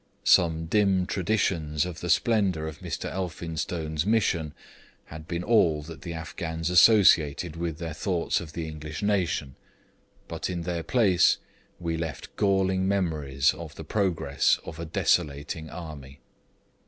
Some 0.23 0.65
dim 0.65 1.05
traditions 1.05 1.85
of 1.85 1.99
the 1.99 2.09
splendour 2.09 2.65
of 2.65 2.79
Mr. 2.79 3.05
Elphinstone's 3.07 4.03
Mission 4.03 4.55
had 5.05 5.27
been 5.27 5.43
all 5.43 5.83
that 5.83 6.01
the 6.01 6.13
Afghans 6.15 6.71
associated 6.71 7.55
with 7.55 7.77
their 7.77 7.93
thoughts 7.93 8.41
of 8.41 8.53
the 8.53 8.67
English 8.67 9.03
nation, 9.03 9.53
but 10.27 10.49
in 10.49 10.63
their 10.63 10.81
place 10.81 11.37
we 11.79 11.97
left 11.97 12.35
galling 12.35 12.87
memories 12.87 13.53
of 13.53 13.75
the 13.75 13.83
progress 13.85 14.57
of 14.65 14.79
a 14.79 14.85
desolating 14.85 15.69
army.' 15.69 16.19